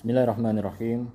[0.00, 1.12] Bismillahirrahmanirrahim.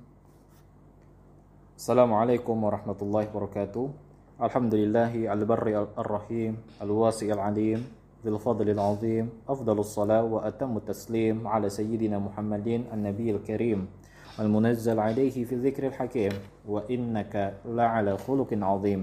[1.74, 3.90] Assalamualaikum warahmatullahi wabarakatuh.
[4.38, 7.82] Alhamdulillahi al-barri al-rahim, al-wasi al-alim,
[8.22, 13.90] ذي الفضل العظيم أفضل الصلاة وأتم التسليم على سيدنا محمد النبي الكريم
[14.38, 16.34] المنزل عليه في الذكر الحكيم
[16.70, 17.34] وإنك
[17.66, 19.00] لعلى خلق عظيم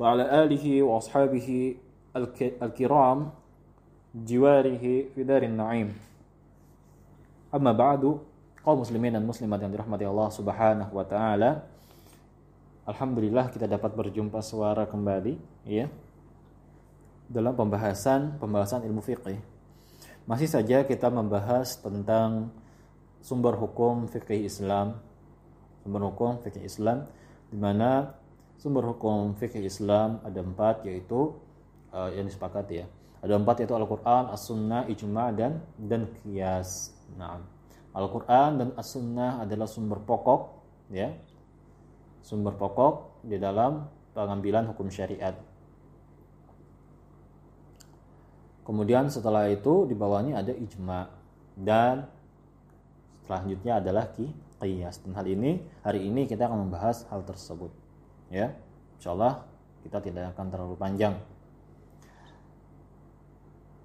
[0.00, 1.76] وعلى آله وأصحابه
[2.64, 3.18] الكرام
[4.16, 5.88] جواره في دار النعيم
[7.52, 8.31] أما بعد
[8.62, 11.66] kaum muslimin dan muslimat yang dirahmati Allah Subhanahu wa taala.
[12.86, 15.86] Alhamdulillah kita dapat berjumpa suara kembali ya
[17.30, 19.38] dalam pembahasan pembahasan ilmu fikih.
[20.26, 22.54] Masih saja kita membahas tentang
[23.22, 24.98] sumber hukum fikih Islam,
[25.82, 27.06] sumber hukum fikih Islam
[27.50, 28.14] di mana
[28.58, 31.34] sumber hukum fikih Islam ada empat yaitu
[31.90, 32.86] uh, yang disepakati ya.
[33.22, 36.90] Ada empat yaitu Al-Quran, As-Sunnah, Ijma' dan dan Qiyas.
[37.14, 37.42] Nah,
[37.92, 40.40] Al-Quran dan As-Sunnah adalah sumber pokok
[40.88, 41.12] ya.
[42.24, 43.84] Sumber pokok di dalam
[44.16, 45.36] pengambilan hukum syariat.
[48.62, 51.10] Kemudian setelah itu di bawahnya ada ijma.
[51.52, 52.06] Dan
[53.26, 55.02] selanjutnya adalah qiyas.
[55.02, 57.74] Dan hal ini hari ini kita akan membahas hal tersebut
[58.32, 58.54] ya.
[58.96, 59.44] Insyaallah
[59.82, 61.18] kita tidak akan terlalu panjang.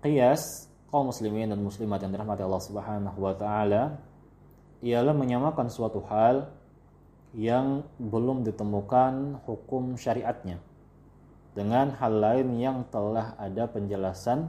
[0.05, 3.99] Qiyas kaum muslimin dan muslimat yang dirahmati Allah Subhanahu wa taala
[4.80, 6.47] ialah menyamakan suatu hal
[7.35, 10.63] yang belum ditemukan hukum syariatnya
[11.58, 14.47] dengan hal lain yang telah ada penjelasan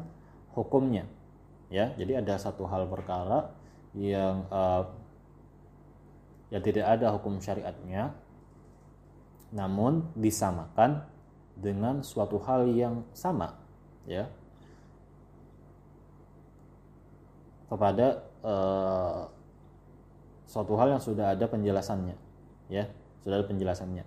[0.52, 1.08] hukumnya.
[1.68, 3.52] Ya jadi ada satu hal perkara
[3.96, 4.88] yang uh,
[6.48, 8.12] ya tidak ada hukum syariatnya
[9.52, 11.04] namun disamakan
[11.56, 13.56] dengan suatu hal yang sama
[14.04, 14.28] ya
[17.68, 19.28] kepada uh,
[20.48, 22.16] suatu hal yang sudah ada penjelasannya
[22.72, 22.88] ya.
[23.20, 24.04] Sudah ada penjelasannya.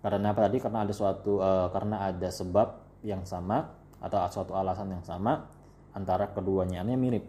[0.00, 0.56] Karena apa tadi?
[0.56, 3.68] Karena ada suatu uh, karena ada sebab yang sama
[4.00, 5.44] atau suatu alasan yang sama
[5.92, 7.24] antara keduanya ini mirip.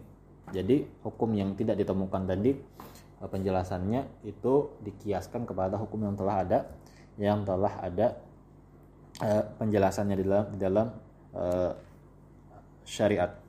[0.48, 2.56] Jadi hukum yang tidak ditemukan tadi
[3.20, 6.58] uh, penjelasannya itu dikiaskan kepada hukum yang telah ada
[7.20, 8.16] yang telah ada
[9.20, 10.86] uh, penjelasannya di dalam di dalam
[11.36, 11.72] uh,
[12.88, 13.41] syariat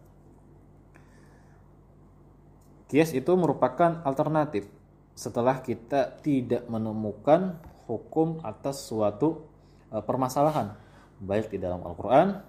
[2.94, 4.70] Kias itu merupakan alternatif
[5.18, 7.58] setelah kita tidak menemukan
[7.90, 9.50] hukum atas suatu
[9.90, 10.78] e, permasalahan
[11.18, 12.46] baik di dalam Al-Qur'an,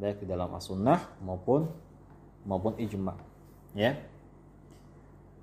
[0.00, 1.68] baik di dalam As-Sunnah maupun
[2.48, 3.20] maupun ijma.
[3.76, 4.00] Ya.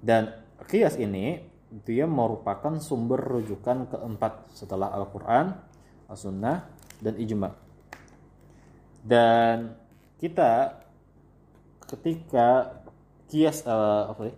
[0.01, 0.33] Dan
[0.65, 1.45] kias ini
[1.85, 5.61] dia merupakan sumber rujukan keempat setelah Al-Qur'an,
[6.09, 6.73] As-Sunnah
[7.05, 7.53] dan ijma.
[9.05, 9.77] Dan
[10.17, 10.81] kita
[11.85, 12.81] ketika
[13.31, 14.35] kias uh, apa ya?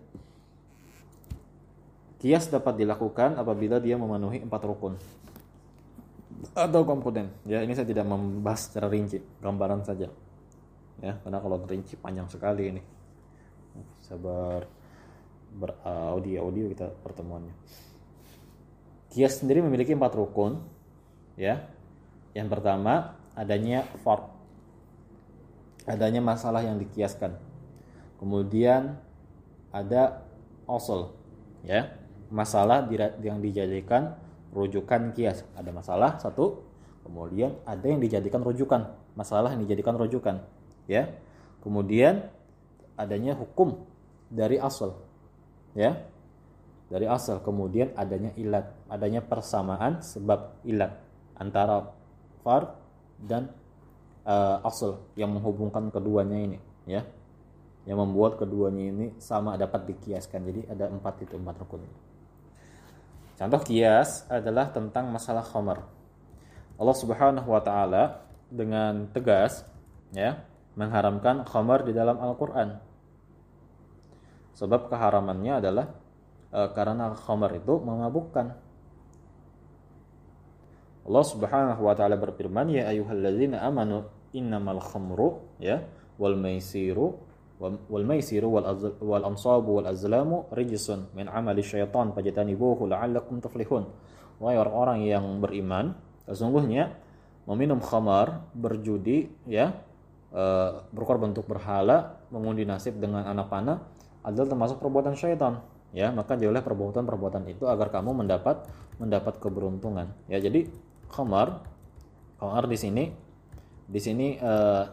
[2.22, 4.98] Kias dapat dilakukan apabila dia memenuhi empat rukun
[6.54, 7.32] atau komponen.
[7.48, 10.12] Ya, ini saya tidak membahas secara rinci, gambaran saja.
[11.02, 12.82] Ya, karena kalau rinci panjang sekali ini.
[14.04, 14.64] Sabar
[15.56, 17.56] beraudio audio kita pertemuannya.
[19.10, 20.60] Kias sendiri memiliki empat rukun.
[21.40, 21.68] Ya.
[22.36, 24.28] Yang pertama adanya fard.
[25.88, 27.38] Adanya masalah yang dikiaskan
[28.26, 28.98] kemudian
[29.70, 30.26] ada
[30.66, 31.14] osol
[31.62, 31.94] ya.
[32.34, 32.90] Masalah
[33.22, 34.18] yang dijadikan
[34.50, 35.46] rujukan kias.
[35.54, 36.66] Ada masalah satu
[37.06, 38.90] kemudian ada yang dijadikan rujukan.
[39.14, 40.42] Masalah yang dijadikan rujukan
[40.90, 41.14] ya.
[41.62, 42.26] Kemudian
[42.98, 43.86] adanya hukum
[44.34, 44.98] dari asal
[45.78, 46.02] ya.
[46.90, 48.74] Dari asal kemudian adanya ilat.
[48.90, 50.98] Adanya persamaan sebab ilat
[51.38, 51.94] antara
[52.42, 52.74] far
[53.22, 53.54] dan
[54.26, 56.58] uh, asal yang menghubungkan keduanya ini
[56.90, 57.06] ya
[57.86, 60.42] yang membuat keduanya ini sama dapat dikiaskan.
[60.42, 61.86] Jadi ada empat itu empat rukun.
[63.36, 65.86] Contoh kias adalah tentang masalah khamar.
[66.76, 69.64] Allah Subhanahu wa taala dengan tegas
[70.12, 70.44] ya
[70.76, 72.80] mengharamkan khamar di dalam Al-Qur'an.
[74.56, 75.86] Sebab keharamannya adalah
[76.52, 78.48] e, karena khamar itu memabukkan.
[81.06, 85.84] Allah Subhanahu wa taala berfirman ya ayyuhalladzina amanu innamal khamru ya
[86.16, 87.20] wal maisiru
[87.62, 92.12] wal maisiru wal ansabu wal azlamu rijsun min amali syaitan.
[92.12, 93.40] Fajtanibuhu la'allakum
[94.40, 95.96] wahai orang-orang yang beriman
[96.28, 96.92] sesungguhnya
[97.48, 99.80] meminum khamar berjudi ya
[100.34, 100.44] e,
[100.92, 103.80] berkorban untuk berhala mengundi nasib dengan anak panah
[104.26, 105.64] adalah termasuk perbuatan syaitan.
[105.96, 108.68] Ya maka jauhlah perbuatan-perbuatan itu agar kamu mendapat
[109.00, 110.12] mendapat keberuntungan.
[110.28, 110.68] Ya jadi
[111.08, 111.64] khamar
[112.36, 113.04] khamar di sini
[113.88, 114.92] di sini uh,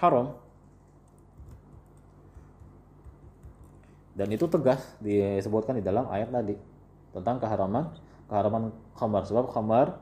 [0.00, 0.34] haram
[4.14, 6.54] dan itu tegas disebutkan di dalam ayat tadi
[7.10, 7.90] tentang keharaman
[8.30, 9.22] keharaman khamar.
[9.26, 9.98] Sebab khamar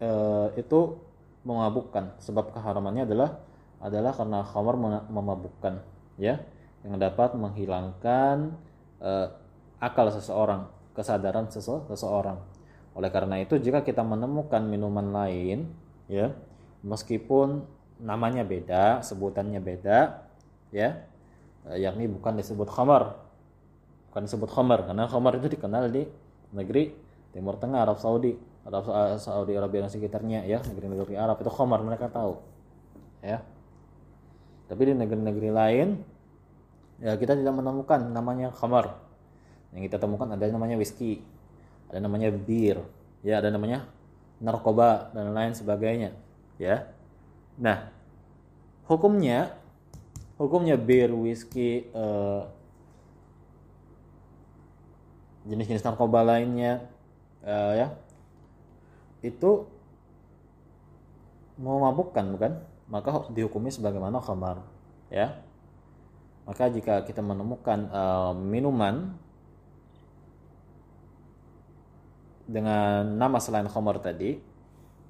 [0.00, 0.10] e,
[0.56, 0.96] itu
[1.44, 2.16] memabukkan.
[2.20, 3.40] Sebab keharamannya adalah
[3.80, 4.74] adalah karena khamar
[5.12, 5.84] memabukkan
[6.16, 6.40] ya.
[6.80, 8.56] Yang dapat menghilangkan
[9.04, 9.10] e,
[9.84, 12.40] akal seseorang kesadaran sese seseorang.
[12.96, 15.68] Oleh karena itu jika kita menemukan minuman lain
[16.08, 16.32] ya
[16.80, 17.68] meskipun
[18.00, 20.24] namanya beda sebutannya beda
[20.72, 21.04] ya
[21.68, 23.25] eh, yakni bukan disebut khamar
[24.16, 26.08] bukan disebut khamar karena khamar itu dikenal di
[26.56, 26.88] negeri
[27.36, 28.32] Timur Tengah Arab Saudi.
[28.64, 28.88] Arab
[29.20, 31.36] Saudi Arabia dan sekitarnya ya negeri-negeri Arab.
[31.44, 32.40] Itu khamar mereka tahu
[33.20, 33.44] ya.
[34.72, 36.00] Tapi di negeri-negeri lain
[37.04, 38.96] ya kita tidak menemukan namanya khamar.
[39.76, 41.20] Yang kita temukan ada namanya whisky
[41.92, 42.80] ada namanya bir
[43.20, 43.84] ya ada namanya
[44.40, 46.16] narkoba dan lain sebagainya
[46.56, 46.88] ya.
[47.60, 47.92] Nah
[48.88, 49.52] hukumnya
[50.40, 52.55] hukumnya bir whisky uh,
[55.46, 56.86] jenis-jenis narkoba lainnya
[57.46, 57.88] uh, ya.
[59.22, 59.70] Itu
[61.56, 62.52] memabukkan bukan?
[62.86, 64.62] Maka dihukumi sebagaimana khamar
[65.10, 65.42] ya.
[66.46, 69.18] Maka jika kita menemukan uh, minuman
[72.46, 74.38] dengan nama selain khamar tadi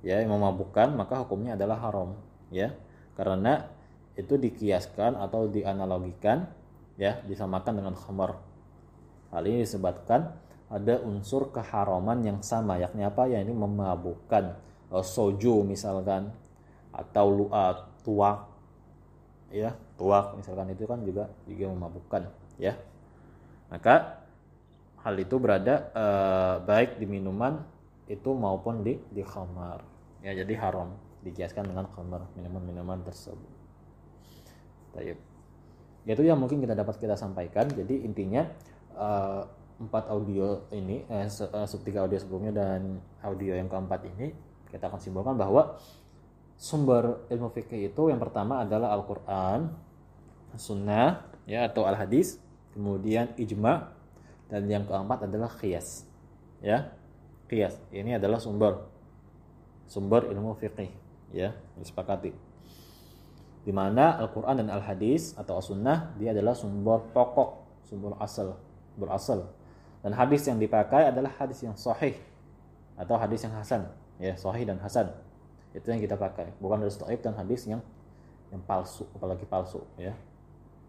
[0.00, 2.16] ya yang memabukkan maka hukumnya adalah haram
[2.48, 2.72] ya.
[3.16, 3.68] Karena
[4.16, 6.48] itu dikiaskan atau dianalogikan
[6.96, 8.40] ya disamakan dengan khamar
[9.36, 10.32] hal ini disebabkan
[10.72, 13.28] ada unsur keharaman yang sama yakni apa?
[13.28, 14.56] Ya ini memabukkan
[14.90, 16.32] uh, soju misalkan
[16.90, 18.48] atau luat tuak
[19.52, 22.22] ya tuak misalkan itu kan juga juga memabukkan
[22.56, 22.72] ya.
[23.68, 24.24] Maka
[25.04, 27.60] hal itu berada uh, baik di minuman
[28.08, 29.84] itu maupun di di khamar.
[30.24, 33.52] Ya jadi haram dikiaskan dengan khamar minuman-minuman tersebut.
[34.96, 35.18] Tayyip.
[36.06, 37.66] itu yang mungkin kita dapat kita sampaikan.
[37.66, 38.46] Jadi intinya
[38.96, 39.44] uh,
[39.76, 44.32] empat audio ini eh, eh, sub audio sebelumnya dan audio yang keempat ini
[44.72, 45.76] kita akan simpulkan bahwa
[46.56, 49.68] sumber ilmu fikih itu yang pertama adalah Al-Quran
[50.56, 52.40] Sunnah ya atau Al-Hadis
[52.72, 53.92] kemudian ijma
[54.48, 56.08] dan yang keempat adalah qiyas
[56.64, 56.92] ya.
[57.46, 58.88] Qiyas ini adalah sumber
[59.84, 60.88] sumber ilmu fikih
[61.36, 62.32] ya disepakati.
[63.66, 67.50] Di mana Al-Qur'an dan Al-Hadis atau As-Sunnah dia adalah sumber pokok
[67.84, 68.56] sumber asal
[68.96, 69.48] berasal.
[70.02, 72.16] Dan hadis yang dipakai adalah hadis yang sahih
[72.96, 73.86] atau hadis yang hasan.
[74.16, 75.12] Ya sahih dan hasan.
[75.76, 76.52] Itu yang kita pakai.
[76.58, 77.84] Bukan hadis dhaif dan hadis yang
[78.50, 80.14] yang palsu apalagi palsu ya.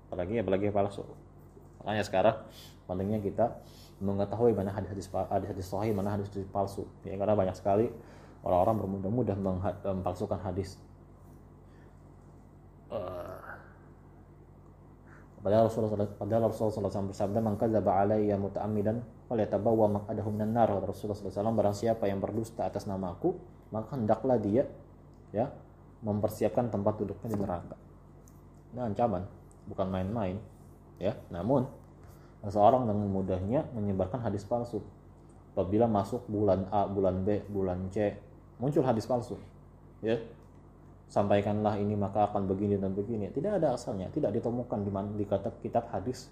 [0.08, 1.04] Apalagi apalagi palsu.
[1.84, 2.36] Makanya sekarang
[2.88, 3.46] pentingnya kita
[3.98, 6.86] mengetahui mana hadis-hadis hadis-hadis sahih, mana hadis-hadis palsu.
[7.02, 7.90] Ya, karena banyak sekali
[8.46, 9.38] orang-orang bermudah-mudah
[9.84, 10.78] mempalsukan hadis.
[12.88, 13.42] Uh,
[15.48, 19.00] padahal Rasulullah padahal Rasulullah SAW bersabda man kadzaba alayya muta'ammidan
[19.32, 23.32] falyatabawwa maq'adahu minan nar Rasulullah SAW barang siapa yang berdusta atas namaku
[23.72, 24.68] maka hendaklah dia
[25.32, 25.48] ya
[26.02, 27.76] mempersiapkan tempat duduknya di neraka.
[28.74, 29.24] Ini ancaman,
[29.66, 30.38] bukan main-main.
[30.98, 31.66] Ya, namun
[32.46, 34.82] seseorang dengan mudahnya menyebarkan hadis palsu.
[35.58, 38.14] Apabila masuk bulan A, bulan B, bulan C,
[38.62, 39.42] muncul hadis palsu.
[40.06, 40.22] Ya.
[41.08, 43.32] Sampaikanlah ini maka akan begini dan begini.
[43.32, 46.28] Tidak ada asalnya, tidak ditemukan di mana di kata kitab hadis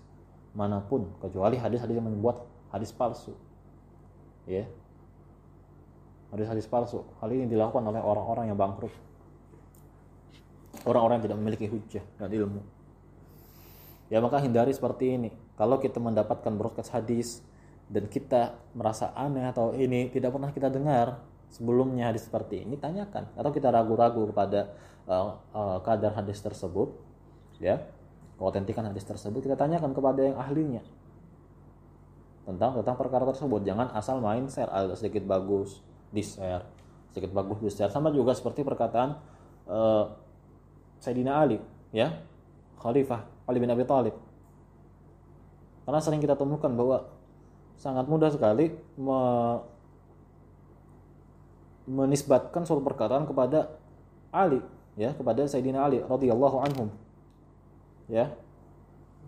[0.56, 3.36] mana pun kecuali hadis-hadis yang membuat hadis palsu.
[4.48, 4.68] Ya.
[6.36, 7.08] Hadis-hadis palsu.
[7.24, 8.92] Hal ini dilakukan oleh orang-orang yang bangkrut.
[10.84, 12.62] Orang-orang yang tidak memiliki hujah dan ilmu.
[14.12, 17.42] Ya maka hindari seperti ini kalau kita mendapatkan broadcast hadis
[17.90, 21.22] dan kita merasa aneh atau ini tidak pernah kita dengar
[21.52, 23.30] sebelumnya hadis seperti ini tanyakan.
[23.36, 24.74] Atau kita ragu-ragu kepada
[25.10, 26.94] uh, uh, kadar hadis tersebut
[27.62, 27.82] ya.
[28.36, 30.84] Keautentikan hadis tersebut kita tanyakan kepada yang ahlinya
[32.44, 33.64] tentang tentang perkara tersebut.
[33.64, 34.68] Jangan asal main share.
[34.70, 35.80] Ada sedikit bagus
[36.12, 36.68] di share
[37.16, 39.16] sedikit bagus di share sama juga seperti perkataan
[39.72, 40.12] uh,
[41.00, 41.64] Sayyidina Ali
[41.96, 42.12] ya.
[42.76, 44.12] Khalifah Ali bin Abi Thalib.
[45.88, 47.08] Karena sering kita temukan bahwa
[47.80, 48.76] sangat mudah sekali
[51.86, 53.78] menisbatkan suatu perkataan kepada
[54.34, 54.60] Ali
[55.00, 56.90] ya kepada Sayyidina Ali radhiyallahu anhum.
[58.10, 58.34] Ya.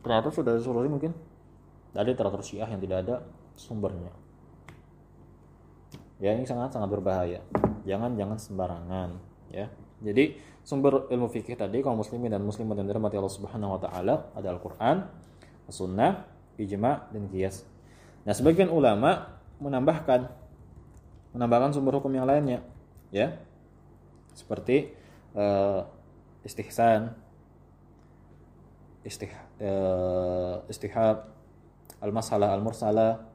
[0.02, 1.12] Ternyata sudah disuruh mungkin
[1.92, 3.16] dari literatur Syiah yang tidak ada
[3.58, 4.14] sumbernya.
[6.18, 7.46] Ya ini sangat sangat berbahaya.
[7.86, 9.10] Jangan jangan sembarangan
[9.54, 9.70] ya.
[10.02, 14.30] Jadi sumber ilmu fikih tadi kaum muslimin dan muslimat yang dirahmati Allah Subhanahu wa taala
[14.38, 15.10] ada Al-Qur'an,
[15.70, 17.66] Sunnah, ijma dan kias.
[18.28, 20.28] Nah, sebagian ulama menambahkan
[21.36, 22.64] menambahkan sumber hukum yang lainnya,
[23.10, 23.36] ya.
[24.38, 24.94] Seperti
[25.34, 25.84] uh,
[26.46, 27.16] istihsan,
[29.02, 29.32] istih
[29.64, 31.38] uh, istihab,
[31.98, 33.26] al-masalah al-mursalah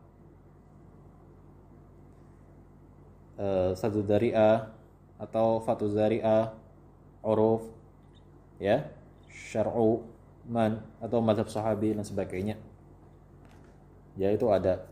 [3.42, 4.70] uh, satu dari'ah
[5.18, 6.54] atau fatu zari'ah
[7.22, 7.66] uruf
[8.58, 8.90] ya
[9.30, 10.02] syar'u
[10.46, 12.58] man atau madhab sahabi dan sebagainya
[14.18, 14.87] ya itu ada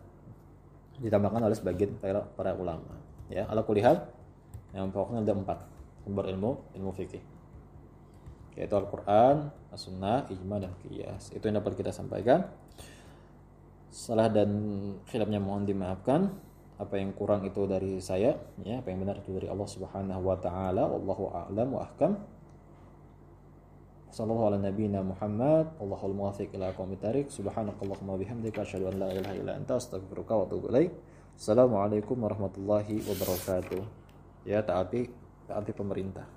[1.01, 3.01] ditambahkan oleh sebagian para, para ulama.
[3.33, 4.05] Ya ala kulihal
[4.77, 5.59] yang pokoknya ada empat.
[6.05, 7.23] Sumber ilmu ilmu fikih.
[8.59, 11.33] Yaitu Al-Quran, As-Sunnah, Ijma, dan Qiyas.
[11.33, 12.51] Itu yang dapat kita sampaikan.
[13.91, 14.51] Salah dan
[15.09, 16.29] khilafnya mohon dimaafkan.
[16.81, 18.81] Apa yang kurang itu dari saya ya.
[18.81, 20.89] Apa yang benar itu dari Allah Subhanahu wa taala.
[20.89, 22.19] Wallahu a'lam wa ahkam
[24.11, 25.67] صلى الله على نبينا محمد.
[25.83, 27.27] الله الموافق إلى قوم التاريخ.
[27.31, 30.93] سبحانك اللهم وبحمدك أشهد أن لا إله إلا أنت أستغفرك وأتوب إليك.
[31.41, 33.81] السلام عليكم warahmatullahi wabarakatuh
[34.45, 35.09] ya taati
[35.49, 36.29] taati pemerintah